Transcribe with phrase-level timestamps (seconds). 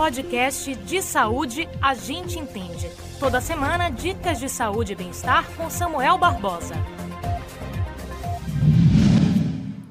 [0.00, 2.90] podcast de saúde A Gente Entende.
[3.18, 6.74] Toda semana, dicas de saúde e bem-estar com Samuel Barbosa.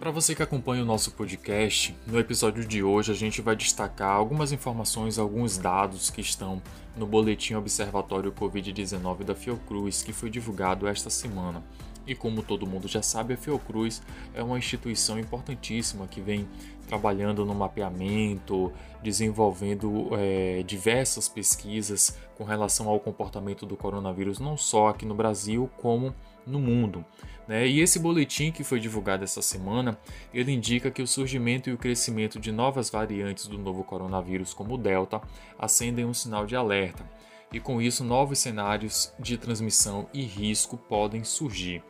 [0.00, 4.16] Para você que acompanha o nosso podcast, no episódio de hoje a gente vai destacar
[4.16, 6.62] algumas informações, alguns dados que estão
[6.96, 11.62] no Boletim Observatório Covid-19 da Fiocruz, que foi divulgado esta semana.
[12.08, 14.02] E como todo mundo já sabe, a Fiocruz
[14.32, 16.48] é uma instituição importantíssima que vem
[16.88, 18.72] trabalhando no mapeamento,
[19.02, 25.70] desenvolvendo é, diversas pesquisas com relação ao comportamento do coronavírus, não só aqui no Brasil,
[25.76, 26.14] como
[26.46, 27.04] no mundo.
[27.46, 27.68] Né?
[27.68, 29.98] E esse boletim que foi divulgado essa semana,
[30.32, 34.76] ele indica que o surgimento e o crescimento de novas variantes do novo coronavírus, como
[34.76, 35.20] o Delta,
[35.58, 37.04] acendem um sinal de alerta.
[37.52, 41.82] E com isso, novos cenários de transmissão e risco podem surgir.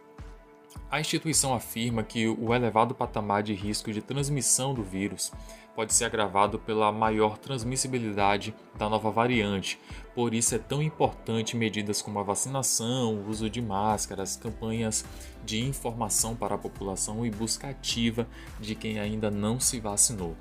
[0.91, 5.31] A instituição afirma que o elevado patamar de risco de transmissão do vírus
[5.77, 9.79] pode ser agravado pela maior transmissibilidade da nova variante.
[10.15, 15.05] Por isso é tão importante medidas como a vacinação, o uso de máscaras, campanhas
[15.45, 18.27] de informação para a população e busca ativa
[18.59, 20.35] de quem ainda não se vacinou.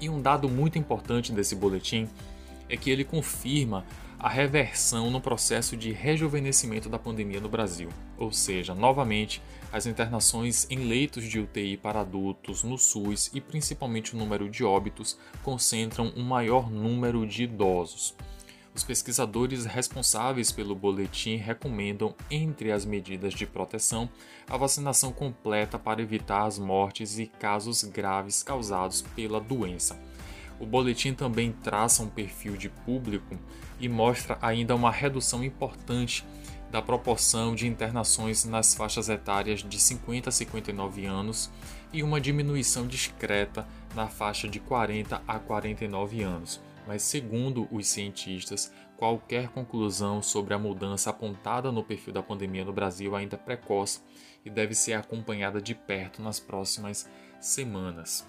[0.00, 2.08] E um dado muito importante desse boletim
[2.68, 3.86] é que ele confirma
[4.18, 10.66] a reversão no processo de rejuvenescimento da pandemia no Brasil, ou seja, novamente, as internações
[10.70, 16.12] em leitos de UTI para adultos no SUS e principalmente o número de óbitos concentram
[16.16, 18.14] um maior número de idosos.
[18.74, 24.06] Os pesquisadores responsáveis pelo boletim recomendam, entre as medidas de proteção,
[24.46, 29.98] a vacinação completa para evitar as mortes e casos graves causados pela doença.
[30.58, 33.38] O boletim também traça um perfil de público
[33.78, 36.24] e mostra ainda uma redução importante
[36.70, 41.50] da proporção de internações nas faixas etárias de 50 a 59 anos
[41.92, 46.60] e uma diminuição discreta na faixa de 40 a 49 anos.
[46.86, 52.72] Mas, segundo os cientistas, qualquer conclusão sobre a mudança apontada no perfil da pandemia no
[52.72, 54.00] Brasil ainda é precoce
[54.44, 57.08] e deve ser acompanhada de perto nas próximas
[57.40, 58.26] semanas.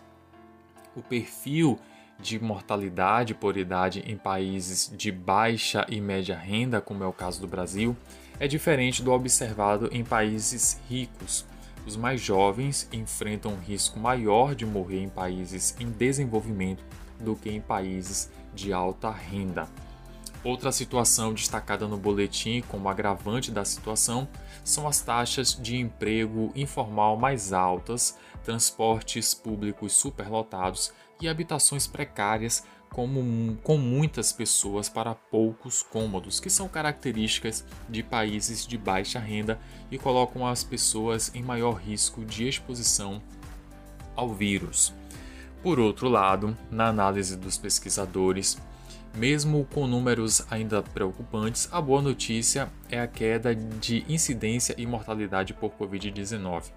[0.95, 1.79] O perfil
[2.19, 7.39] de mortalidade por idade em países de baixa e média renda, como é o caso
[7.39, 7.95] do Brasil,
[8.39, 11.45] é diferente do observado em países ricos.
[11.85, 16.83] Os mais jovens enfrentam um risco maior de morrer em países em desenvolvimento
[17.19, 19.67] do que em países de alta renda.
[20.47, 24.25] Outra situação destacada no boletim como agravante da situação
[24.63, 33.57] são as taxas de emprego informal mais altas, transportes públicos superlotados e habitações precárias como,
[33.57, 39.59] com muitas pessoas para poucos cômodos, que são características de países de baixa renda
[39.91, 43.21] e colocam as pessoas em maior risco de exposição
[44.15, 44.93] ao vírus.
[45.61, 48.57] Por outro lado, na análise dos pesquisadores,
[49.17, 55.53] mesmo com números ainda preocupantes, a boa notícia é a queda de incidência e mortalidade
[55.53, 56.71] por Covid-19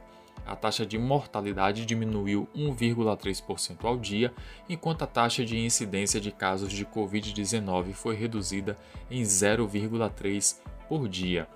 [0.51, 4.33] a taxa de mortalidade diminuiu 1,3% ao dia,
[4.69, 8.77] enquanto a taxa de incidência de casos de Covid-19 foi reduzida
[9.09, 10.57] em 0,3%
[10.89, 11.47] por dia.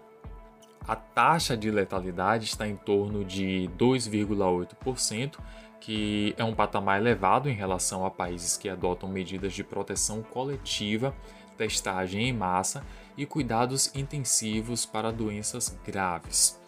[0.87, 5.39] A taxa de letalidade está em torno de 2,8%,
[5.85, 11.15] que é um patamar elevado em relação a países que adotam medidas de proteção coletiva,
[11.59, 12.83] testagem em massa
[13.19, 16.59] e cuidados intensivos para doenças graves.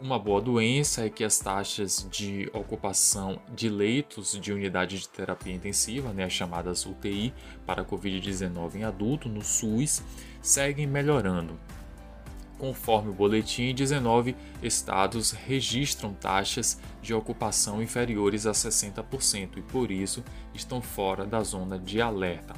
[0.00, 5.54] Uma boa doença é que as taxas de ocupação de leitos de unidade de terapia
[5.54, 7.32] intensiva, né, as chamadas UTI,
[7.66, 10.02] para Covid-19 em adulto no SUS,
[10.40, 11.60] seguem melhorando.
[12.62, 20.22] Conforme o boletim, 19 estados registram taxas de ocupação inferiores a 60% e, por isso,
[20.54, 22.54] estão fora da zona de alerta.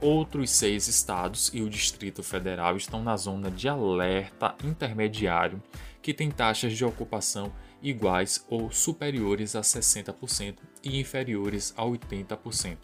[0.00, 5.62] Outros seis estados e o Distrito Federal estão na zona de alerta intermediário
[6.00, 7.52] que tem taxas de ocupação
[7.82, 12.78] iguais ou superiores a 60% e inferiores a 80%.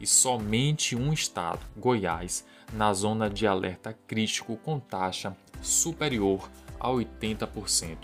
[0.00, 7.96] E somente um estado, Goiás, na zona de alerta crítico com taxa superior a 80%.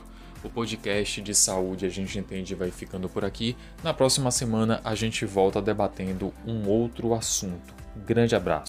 [0.43, 3.57] O podcast de saúde a gente entende vai ficando por aqui.
[3.83, 7.75] Na próxima semana a gente volta debatendo um outro assunto.
[8.05, 8.63] Grande abraço.